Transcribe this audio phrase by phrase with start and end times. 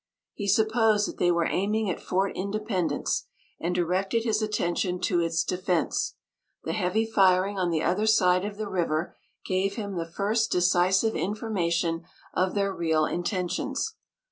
[0.33, 3.27] He supposed that they were aiming at Fort Independence,
[3.59, 6.15] and directed his attention to its defence;
[6.63, 11.15] the heavy firing on the other side of the river gave him the first decisive
[11.15, 12.01] information
[12.33, 13.93] of their real intentions.